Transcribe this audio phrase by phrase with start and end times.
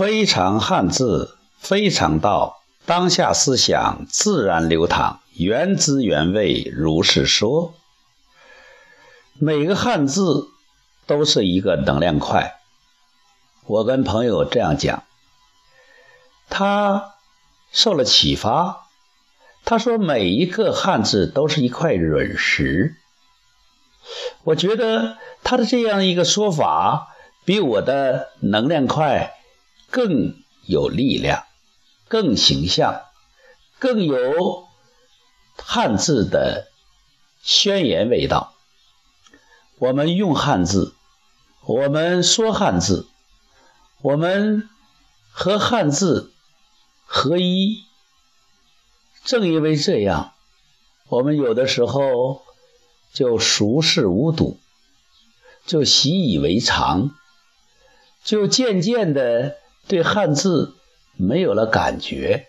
[0.00, 2.62] 非常汉字，非常道。
[2.86, 7.74] 当下思想自然流淌，原汁原味如是说。
[9.38, 10.48] 每个汉字
[11.06, 12.54] 都是一个能量块。
[13.66, 15.02] 我跟朋友这样讲，
[16.48, 17.16] 他
[17.70, 18.86] 受了启发。
[19.66, 22.96] 他说每一个汉字都是一块陨石。
[24.44, 27.08] 我觉得他的这样一个说法，
[27.44, 29.34] 比我的能量块
[29.90, 31.44] 更有力量，
[32.08, 33.02] 更形象，
[33.78, 34.68] 更有
[35.56, 36.68] 汉字的
[37.42, 38.54] 宣言味道。
[39.78, 40.94] 我们用汉字，
[41.64, 43.08] 我们说汉字，
[44.02, 44.68] 我们
[45.32, 46.32] 和汉字
[47.04, 47.82] 合一。
[49.24, 50.32] 正因为这样，
[51.08, 52.42] 我们有的时候
[53.12, 54.58] 就熟视无睹，
[55.66, 57.10] 就习以为常，
[58.24, 59.56] 就渐渐的
[59.90, 60.76] 对汉字
[61.16, 62.46] 没有了感觉。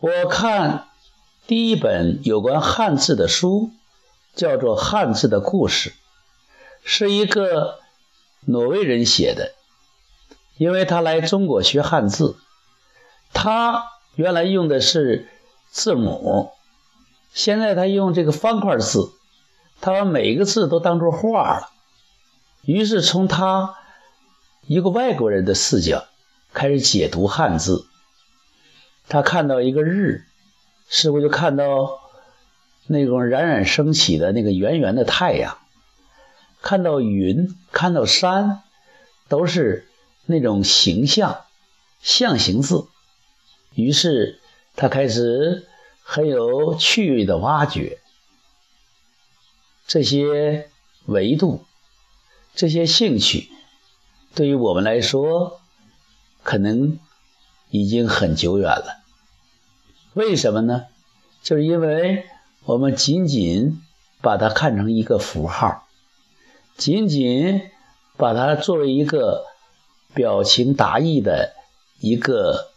[0.00, 0.88] 我看
[1.46, 3.70] 第一本有关汉字的书，
[4.34, 5.90] 叫做《汉字的故事》，
[6.82, 7.78] 是一个
[8.46, 9.52] 挪威人写的，
[10.56, 12.36] 因为他来中国学汉字，
[13.32, 13.90] 他。
[14.16, 15.28] 原来用的是
[15.72, 16.52] 字母，
[17.32, 19.10] 现在他用这个方块字，
[19.80, 21.70] 他把每一个字都当作画了。
[22.62, 23.74] 于是从他
[24.66, 26.06] 一个外国人的视角
[26.54, 27.86] 开始解读汉字。
[29.08, 30.24] 他看到一个日，
[30.88, 32.00] 似乎就看到
[32.86, 35.58] 那种冉冉升起的那个圆圆的太阳；
[36.62, 38.62] 看到云，看到山，
[39.28, 39.86] 都是
[40.24, 41.44] 那种形象
[42.00, 42.86] 象形字。
[43.74, 44.40] 于是，
[44.76, 45.66] 他开始
[46.02, 47.98] 很有趣味的挖掘
[49.86, 50.70] 这些
[51.04, 51.66] 维度、
[52.54, 53.50] 这些兴趣。
[54.34, 55.60] 对于我们来说，
[56.42, 56.98] 可能
[57.70, 58.98] 已经很久远了。
[60.14, 60.86] 为什么呢？
[61.42, 62.26] 就是因为
[62.64, 63.80] 我们仅仅
[64.20, 65.86] 把它看成一个符号，
[66.76, 67.70] 仅仅
[68.16, 69.44] 把它作为一个
[70.14, 71.54] 表情达意的
[72.00, 72.70] 一个。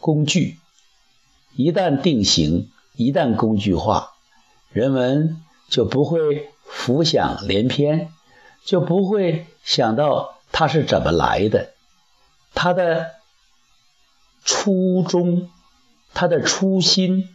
[0.00, 0.58] 工具
[1.56, 4.12] 一旦定型，一旦工具化，
[4.70, 8.12] 人们就不会浮想联翩，
[8.64, 11.74] 就不会想到它是怎么来的，
[12.54, 13.14] 它的
[14.44, 15.50] 初衷，
[16.14, 17.28] 它的初心，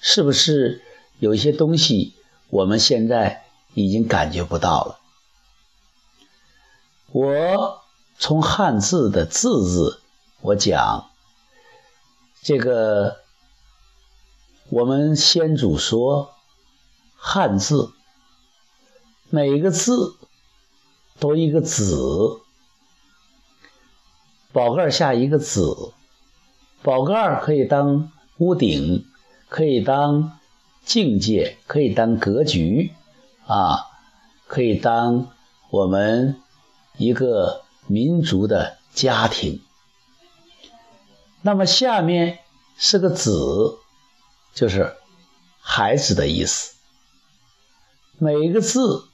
[0.00, 0.82] 是不是
[1.18, 2.14] 有一些东西
[2.48, 3.44] 我们现在
[3.74, 4.98] 已经感觉不到了？
[7.12, 7.82] 我
[8.18, 10.00] 从汉字的字字，
[10.40, 11.10] 我讲。
[12.42, 13.18] 这个，
[14.70, 16.32] 我们先祖说，
[17.16, 17.92] 汉字
[19.28, 20.16] 每一个字
[21.18, 22.40] 都一个子，
[24.52, 25.92] 宝盖下一个子，
[26.82, 29.06] 宝盖可以当屋顶，
[29.48, 30.38] 可以当
[30.84, 32.92] 境界，可以当格局，
[33.46, 33.86] 啊，
[34.48, 35.30] 可以当
[35.70, 36.36] 我们
[36.96, 39.62] 一个民族的家庭。
[41.42, 42.40] 那么下面
[42.76, 43.78] 是个“子”，
[44.52, 44.96] 就是
[45.60, 46.74] 孩子的意思。
[48.18, 49.04] 每一个字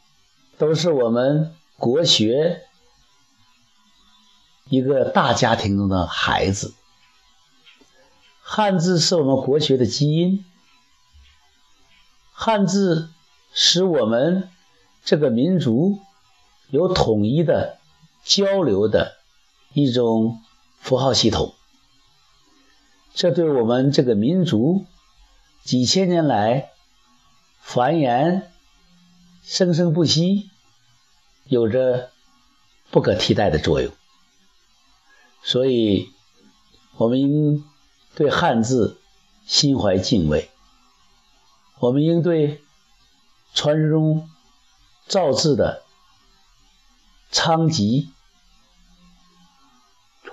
[0.57, 2.63] 都是我们国学
[4.69, 6.75] 一个大家庭中的孩子。
[8.41, 10.45] 汉字是我们国学的基因，
[12.33, 13.11] 汉字
[13.53, 14.49] 使我们
[15.05, 16.01] 这个民族
[16.71, 17.79] 有统一的
[18.25, 19.17] 交流的
[19.73, 20.41] 一种
[20.81, 21.55] 符号系统。
[23.15, 24.85] 这对我们这个民族
[25.65, 26.71] 几千年来
[27.61, 28.43] 繁衍
[29.43, 30.51] 生生不息，
[31.45, 32.11] 有着
[32.91, 33.93] 不可替代的作用。
[35.47, 36.13] 所以，
[36.97, 37.65] 我们应
[38.17, 39.01] 对汉字
[39.47, 40.51] 心怀敬畏，
[41.79, 42.65] 我们应对
[43.55, 44.29] 传说中
[45.07, 45.85] 造字的
[47.31, 48.11] 昌吉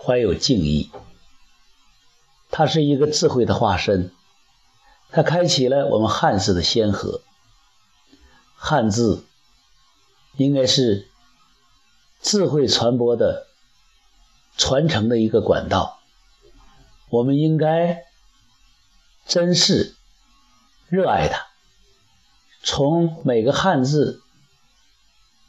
[0.03, 0.89] 怀有敬意。
[2.49, 4.11] 它是一个智慧的化身，
[5.11, 7.21] 它开启了我们汉字的先河。
[8.55, 9.23] 汉字
[10.37, 11.07] 应该是
[12.19, 13.45] 智慧传播的
[14.57, 15.99] 传承的一个管道，
[17.09, 18.05] 我们应该
[19.25, 19.95] 珍视、
[20.89, 21.47] 热爱它，
[22.63, 24.21] 从每个汉字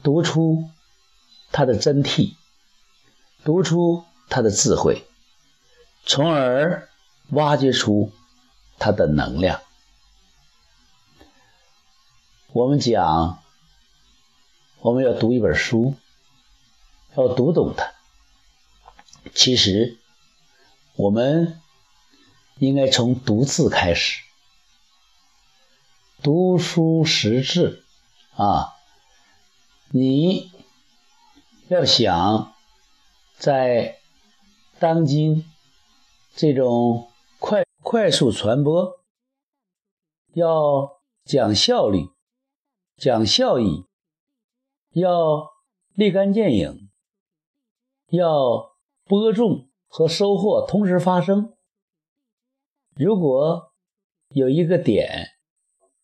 [0.03, 0.69] 读出
[1.51, 2.35] 它的真谛，
[3.43, 5.07] 读出它的智慧，
[6.05, 6.89] 从而。
[7.31, 8.11] 挖掘出
[8.77, 9.59] 它的能量。
[12.53, 13.41] 我们讲，
[14.79, 15.95] 我们要读一本书，
[17.15, 17.94] 要读懂它，
[19.33, 19.97] 其实，
[20.95, 21.59] 我们
[22.59, 24.21] 应该从读字开始，
[26.23, 27.83] 读书识字
[28.35, 28.73] 啊！
[29.89, 30.51] 你
[31.67, 32.53] 要想
[33.37, 33.99] 在
[34.79, 35.43] 当今
[36.33, 38.99] 这种快快速传播，
[40.33, 42.07] 要讲效率、
[42.95, 43.85] 讲效益，
[44.91, 45.51] 要
[45.93, 46.89] 立竿见影，
[48.09, 48.74] 要。
[49.07, 51.53] 播种和收获同时发生。
[52.95, 53.71] 如果
[54.29, 55.27] 有一个点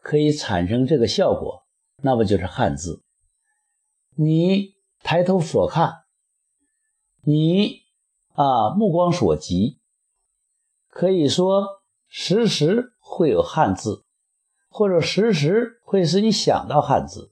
[0.04, 1.64] 可以产生这个效果，
[2.04, 3.04] 那么就是汉字。
[4.16, 6.04] 你抬头所看，
[7.24, 7.82] 你
[8.34, 9.80] 啊目光所及，
[10.88, 14.04] 可以说时时会有汉字，
[14.70, 17.32] 或者时时会使你想到汉字。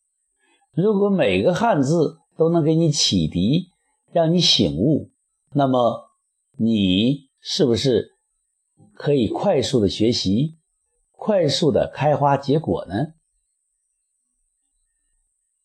[0.72, 3.70] 如果每个汉字都能给你启迪，
[4.12, 5.12] 让你醒悟。
[5.52, 6.12] 那么，
[6.58, 8.16] 你是不是
[8.94, 10.58] 可以快速的学习，
[11.12, 13.14] 快速的开花结果呢？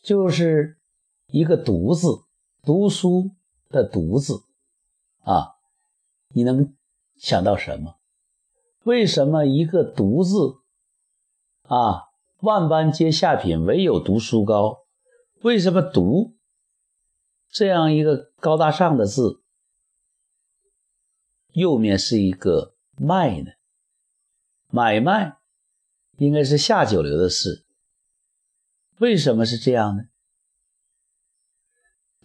[0.02, 0.78] 就是
[1.28, 2.08] 一个“读”字，
[2.62, 3.30] 读书
[3.68, 4.42] 的“读”字
[5.20, 5.56] 啊，
[6.28, 6.74] 你能
[7.16, 7.96] 想到什么？
[8.84, 10.56] 为什么一个“读”字
[11.62, 12.08] 啊，
[12.40, 14.84] 万般皆下品，唯有读书高？
[15.42, 16.34] 为什么“读”
[17.50, 19.42] 这样一个高大上的字？
[21.54, 23.52] 右面是一个卖呢，
[24.70, 25.36] 买卖
[26.16, 27.64] 应该是下九流的事。
[28.98, 30.08] 为什么是这样呢？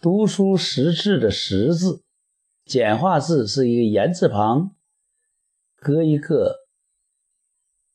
[0.02, 2.04] 读书识字的识字，
[2.66, 4.76] 简化字是一个言字旁，
[5.76, 6.68] 搁一个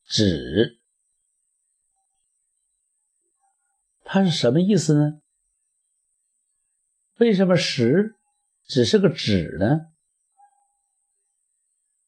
[0.04, 0.78] 纸，
[4.04, 5.20] 它是什么意思呢？
[7.16, 8.14] 为什么识
[8.64, 9.94] 只是个纸呢？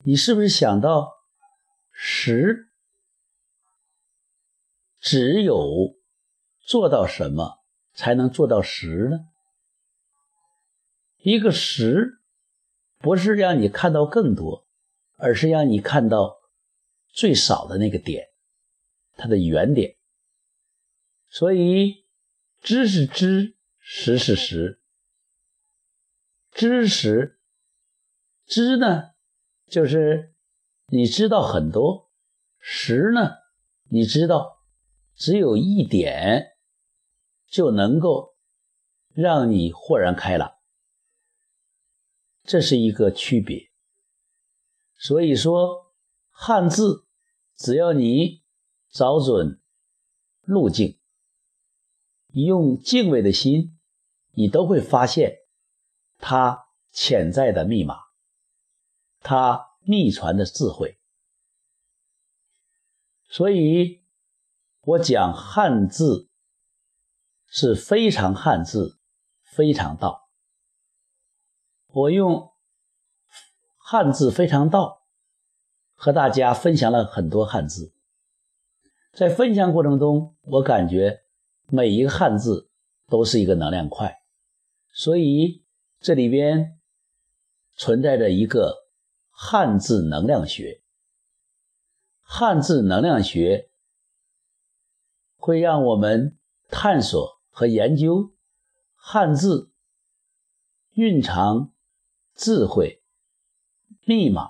[0.08, 1.17] 你是不是想到
[1.91, 2.70] 十？
[5.00, 5.97] 只有
[6.61, 9.26] 做到什么才能做到十呢？
[11.17, 12.20] 一个十
[12.99, 14.69] 不是让你看到更多，
[15.17, 16.37] 而是让你看到
[17.09, 18.29] 最少的那个点，
[19.14, 19.97] 它的原点。
[21.29, 22.06] 所以
[22.61, 24.81] 知是知，识是识。
[26.52, 27.41] 知识，
[28.47, 29.15] 知呢？
[29.66, 30.34] 就是
[30.86, 32.10] 你知道很多，
[32.60, 33.32] 实呢，
[33.90, 34.64] 你知道
[35.14, 36.56] 只有一点
[37.48, 38.36] 就能够
[39.12, 40.52] 让你豁然开朗，
[42.44, 43.70] 这是一个区别。
[44.98, 45.92] 所以说，
[46.30, 47.06] 汉字
[47.56, 48.44] 只要你
[48.88, 49.60] 找准
[50.42, 50.98] 路径，
[52.32, 53.78] 用敬畏的心，
[54.32, 55.38] 你都会发现
[56.18, 58.06] 它潜在的密码。
[59.28, 61.00] 他秘传的智慧，
[63.28, 64.05] 所以
[64.82, 66.31] 我讲汉字
[67.49, 69.00] 是非常汉字，
[69.43, 70.31] 非常道。
[71.88, 72.52] 我用
[73.76, 75.08] 汉字非常道
[75.96, 77.96] 和大家分享了很多汉字，
[79.12, 81.25] 在分享过程中，我感觉
[81.67, 82.70] 每一个汉字
[83.08, 84.23] 都是一个能量块，
[84.93, 85.64] 所以
[85.99, 86.78] 这里边
[87.75, 88.86] 存在着一个。
[89.38, 90.83] 汉字能量学，
[92.23, 93.71] 汉字能量学
[95.37, 96.38] 会让我们
[96.69, 98.35] 探索和研究
[98.95, 99.71] 汉字
[100.93, 101.75] 蕴藏
[102.35, 103.05] 智慧
[104.07, 104.49] 密码，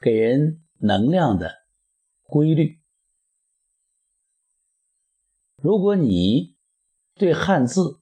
[0.00, 1.66] 给人能量的
[2.22, 2.80] 规律。
[5.56, 6.56] 如果你
[7.14, 8.00] 对汉字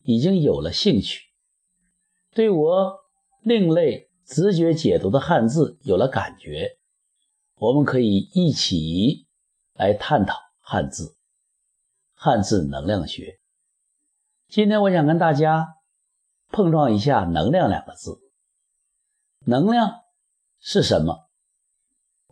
[0.00, 1.26] 已经有了兴趣，
[2.30, 3.00] 对我
[3.42, 4.05] 另类。
[4.26, 6.78] 直觉解读的汉字有了感觉，
[7.54, 9.28] 我们可以一起
[9.74, 11.16] 来探讨汉字、
[12.12, 13.38] 汉字能量学。
[14.48, 15.76] 今天我想跟大家
[16.48, 18.18] 碰撞一下“能量”两个字。
[19.44, 20.02] 能量
[20.58, 21.28] 是什么？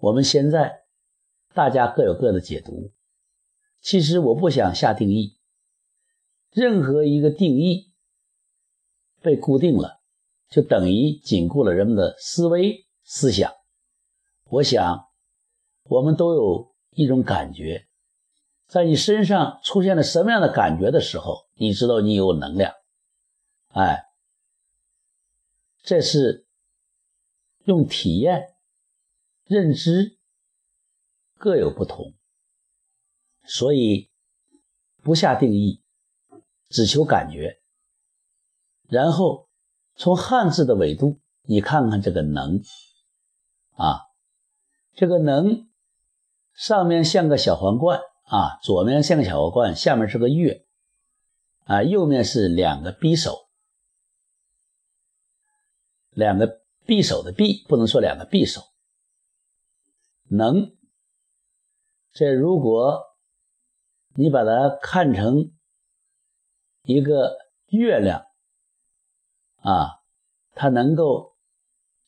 [0.01, 0.87] 我们现在
[1.53, 2.91] 大家各有各的解读。
[3.81, 5.39] 其实我不想下定义，
[6.51, 7.93] 任何一个定义
[9.21, 10.01] 被固定了。
[10.55, 13.53] 就等于紧固了人们的思维思想。
[14.45, 15.09] 我想，
[15.83, 17.89] 我们都有一种感觉，
[18.69, 22.73] 在你身上出现了什么样的感觉的时候，你知道你有能量。
[23.71, 24.05] 哎，
[25.83, 26.47] 这是
[27.65, 28.55] 用体验、
[29.47, 30.21] 认知
[31.37, 32.15] 各有不同，
[33.43, 34.09] 所以
[35.03, 35.83] 不下定义，
[36.69, 37.61] 只求感觉，
[38.87, 39.44] 然后。
[39.97, 42.61] 从汉字的纬度，你看看这个能
[43.77, 44.01] 啊，
[44.95, 45.69] 这个能
[46.53, 50.67] 上面像个小皇冠啊，左面像个小皇冠，下面是个月
[51.65, 53.49] 啊，右面是两个匕首，
[56.11, 58.63] 两个匕首的匕，不能说两个匕首。
[60.29, 60.77] 能，
[62.13, 63.03] 这如果
[64.15, 65.53] 你把它看成
[66.83, 67.37] 一个
[67.67, 68.27] 月亮
[69.65, 70.01] 啊，
[70.55, 71.35] 它能够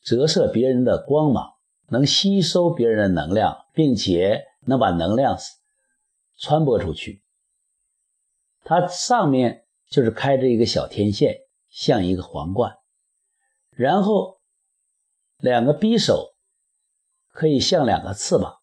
[0.01, 1.55] 折射别人的光芒，
[1.87, 5.37] 能吸收别人的能量，并且能把能量
[6.37, 7.23] 传播出去。
[8.63, 11.35] 它上面就是开着一个小天线，
[11.69, 12.77] 像一个皇冠，
[13.71, 14.39] 然后
[15.37, 16.33] 两个匕首。
[17.29, 18.57] 可以像两个翅膀，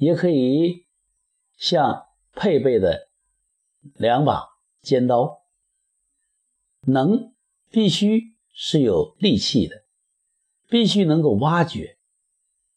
[0.00, 0.84] 也可以
[1.56, 3.08] 像配备的
[3.94, 4.48] 两把
[4.82, 5.44] 尖刀。
[6.80, 7.33] 能
[7.74, 9.84] 必须是有力气的，
[10.68, 11.98] 必须能够挖掘，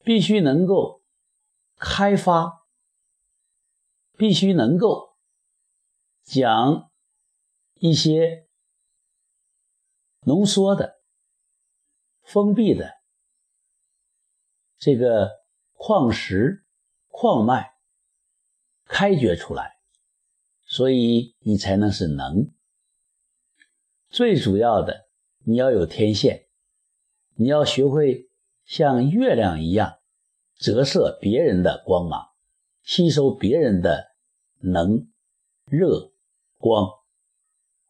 [0.04, 1.04] 必须能够
[1.75, 2.66] 开发，
[4.18, 5.16] 必须能够
[6.24, 6.89] 将
[7.75, 8.48] 一些
[10.22, 11.00] 浓缩的、
[12.24, 12.96] 封闭的。
[14.80, 15.30] 这个
[15.74, 16.66] 矿石、
[17.10, 17.75] 矿脉
[18.86, 19.77] 开掘出来，
[20.66, 22.51] 所以你才能是能。
[24.10, 25.08] 最主要的，
[25.44, 26.48] 你要有天线，
[27.36, 28.30] 你要学会
[28.66, 30.00] 像月亮一样
[30.56, 32.28] 折射别人的光芒，
[32.84, 34.16] 吸收别人的
[34.60, 35.08] 能、
[35.66, 36.12] 热、
[36.58, 36.90] 光，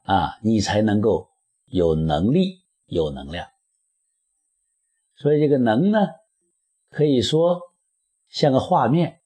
[0.03, 1.29] 啊，你才能够
[1.65, 3.47] 有能力、有能量。
[5.15, 5.99] 所以这个能呢？
[6.89, 7.61] 可以说
[8.29, 9.21] 像个画面，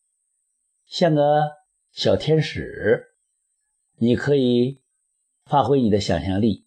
[0.85, 1.51] 像个
[1.91, 3.13] 小天使，
[3.97, 4.81] 你可以
[5.45, 6.65] 发挥你的想象力，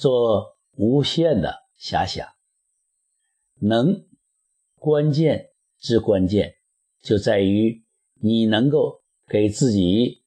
[0.00, 2.26] 做无限的遐想。
[3.56, 4.08] 能
[4.76, 6.54] 关键之关键
[7.02, 10.24] 就在于你能够给自己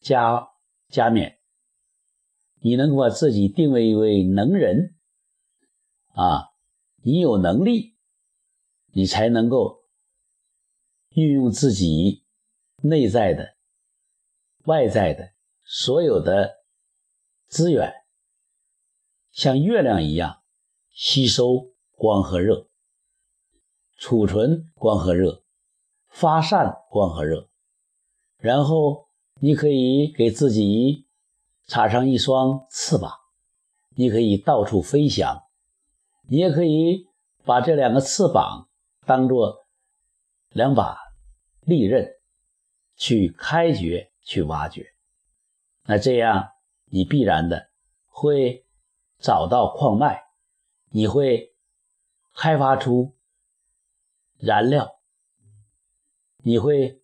[0.00, 0.48] 加
[0.88, 1.38] 加冕，
[2.60, 4.96] 你能够把自己定位为能人
[6.14, 6.48] 啊，
[7.02, 7.96] 你有能力。
[8.90, 9.84] 你才能够
[11.10, 12.24] 运用自己
[12.82, 13.54] 内在的、
[14.64, 16.64] 外在的所有的
[17.46, 17.92] 资源，
[19.38, 20.42] 像月亮一样
[20.90, 22.66] 吸收光和热，
[23.96, 25.44] 储存光和热，
[26.08, 27.48] 发散光和热，
[28.38, 29.06] 然后
[29.40, 31.06] 你可以给自己
[31.68, 33.12] 插上一双翅膀，
[33.90, 35.44] 你可以到处飞翔，
[36.28, 37.06] 你也可以
[37.44, 38.68] 把这两个翅膀。
[39.06, 39.68] 当做
[40.48, 40.98] 两把
[41.60, 42.10] 利刃
[42.96, 44.84] 去开掘、去挖掘，
[45.84, 46.50] 那这样
[46.86, 47.70] 你必然的
[48.08, 48.66] 会
[49.18, 50.24] 找到矿脉，
[50.90, 51.54] 你会
[52.34, 53.16] 开发出
[54.38, 55.00] 燃料，
[56.38, 57.02] 你会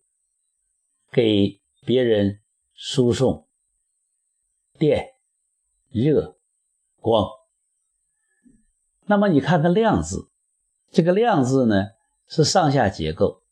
[1.11, 2.41] 给别人
[2.73, 3.47] 输送
[4.77, 5.15] 电、
[5.89, 6.37] 热、
[6.99, 7.29] 光。
[9.05, 10.29] 那么你看看“量”字，
[10.91, 11.91] 这个“量”字呢？
[12.27, 13.43] 是上下结构，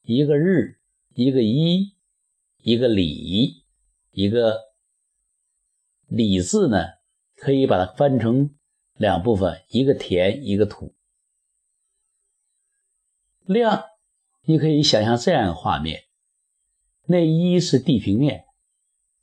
[0.00, 0.80] 一个日，
[1.12, 1.94] 一个一，
[2.62, 3.66] 一个里，
[4.10, 4.72] 一个
[6.06, 6.95] 里字呢，
[7.36, 8.56] 可以把它分成
[8.94, 10.94] 两部分，一个田，一个土。
[13.44, 13.84] 亮，
[14.42, 16.06] 你可以想象这样一个画面：
[17.04, 18.46] 那一是地平面，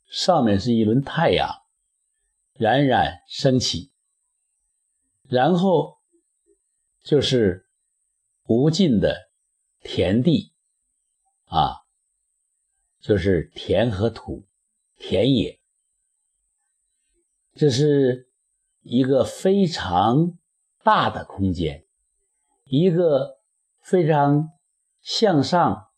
[0.06, 1.48] 上面是一轮太阳，
[2.54, 3.92] 冉冉升起，
[5.28, 5.98] 然后
[7.02, 7.62] 就是。
[8.46, 9.30] 无尽的
[9.80, 10.52] 田地
[11.46, 11.86] 啊，
[13.00, 14.44] 就是田和土、
[14.98, 15.58] 田野，
[17.54, 18.28] 这是
[18.82, 20.38] 一个非常
[20.82, 21.86] 大的空间，
[22.64, 23.38] 一个
[23.80, 24.50] 非常
[25.00, 25.90] 向上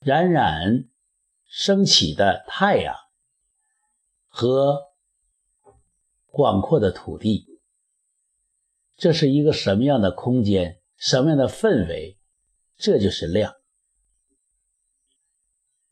[0.00, 0.88] 冉冉
[1.46, 2.96] 升起的太阳
[4.26, 4.92] 和
[6.26, 7.60] 广阔的土地，
[8.96, 10.80] 这是一个什么样的空间？
[10.96, 12.18] 什么样的氛围，
[12.76, 13.54] 这就是量。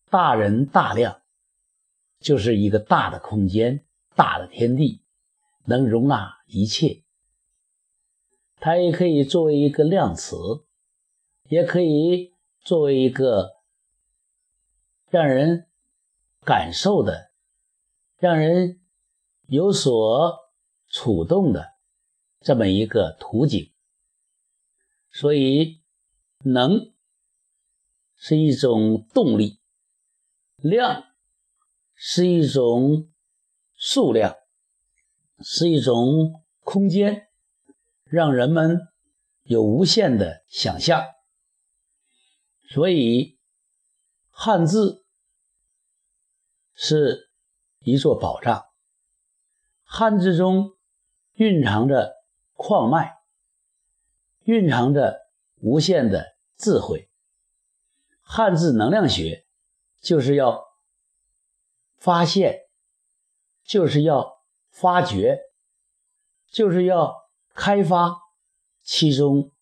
[0.08, 1.22] 大人大量，
[2.18, 3.84] 就是一个大的空间，
[4.20, 5.02] 大的天地，
[5.64, 7.04] 能容纳一切。
[8.56, 10.36] 它也可以作为一个量词，
[11.44, 13.52] 也可以作为一个
[15.08, 15.70] 让人
[16.44, 17.32] 感受的、
[18.18, 18.82] 让人
[19.46, 20.52] 有所
[20.86, 21.78] 触动的
[22.40, 23.72] 这么一个图景。
[25.10, 25.80] 所以，
[26.44, 26.92] 能
[28.16, 29.60] 是一种动力，
[30.56, 31.04] 量
[31.94, 33.09] 是一种
[33.82, 34.36] 数量，
[35.38, 37.28] 是一种空间，
[38.04, 38.78] 让人们
[39.44, 41.02] 有无限的想象。
[42.68, 43.38] 所以，
[44.28, 45.06] 汉字
[46.74, 47.30] 是
[47.78, 48.66] 一座宝藏。
[49.82, 50.76] 汉字中
[51.32, 52.12] 蕴藏着
[52.52, 53.14] 矿脉，
[54.44, 55.22] 蕴藏着
[55.56, 57.10] 无限的智慧。
[58.20, 59.46] 汉字能量学
[60.02, 60.62] 就是要
[61.96, 62.60] 发现，
[63.70, 65.38] 就是要发掘，
[66.50, 68.16] 就是要开发
[68.82, 69.52] 其中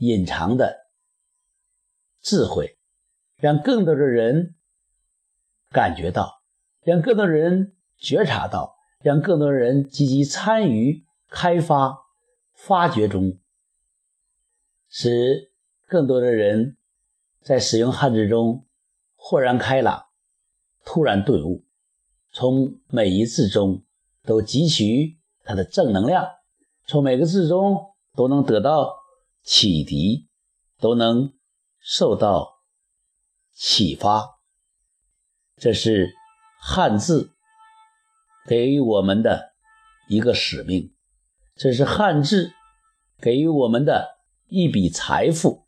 [0.00, 0.90] 隐藏的
[2.20, 2.76] 智慧，
[3.38, 4.54] 让更多的人
[5.70, 6.42] 感觉到，
[6.82, 8.74] 让更多人觉察到。
[9.00, 12.06] 让更多人积极参与开发、
[12.54, 13.38] 发掘中，
[14.88, 15.52] 使
[15.86, 16.78] 更多的人
[17.42, 18.66] 在使用汉字中
[19.14, 20.06] 豁然开朗、
[20.86, 21.66] 突然顿悟，
[22.34, 23.82] 从每一字中
[24.24, 26.26] 都汲取它的正能量，
[26.86, 28.92] 从每个字中都能得到
[29.42, 30.28] 启迪，
[30.78, 31.32] 都能
[31.78, 32.48] 受到
[33.52, 34.40] 启发。
[35.56, 36.12] 这是
[36.60, 37.30] 汉字。
[38.46, 39.54] 给予我们的
[40.06, 40.94] 一个使命，
[41.56, 42.52] 这是汉字
[43.18, 45.64] 给予我们的一笔财富。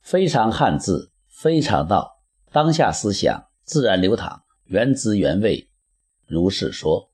[0.00, 4.41] 非常汉字，非常道，当下思想自然流淌，
[4.72, 5.68] 原汁原味，
[6.26, 7.11] 如是说。